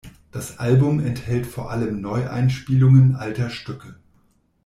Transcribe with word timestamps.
Das 0.31 0.57
Album 0.57 0.99
enthält 0.99 1.45
vor 1.45 1.69
allem 1.69 2.01
Neueinspielungen 2.01 3.15
alter 3.15 3.51
Stücke. 3.51 3.99